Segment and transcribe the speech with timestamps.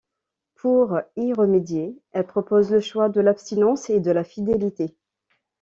[0.55, 4.95] Pour y remédier, elle propose le choix de l'abstinence et de la fidélité.